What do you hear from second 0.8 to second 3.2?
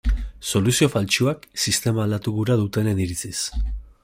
faltsuak, sistema aldatu gura dutenen